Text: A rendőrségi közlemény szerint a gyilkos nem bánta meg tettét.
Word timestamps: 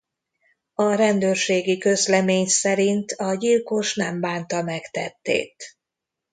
A 0.73 0.93
rendőrségi 0.93 1.77
közlemény 1.77 2.47
szerint 2.47 3.11
a 3.11 3.35
gyilkos 3.35 3.95
nem 3.95 4.19
bánta 4.19 4.61
meg 4.61 4.89
tettét. 4.91 5.77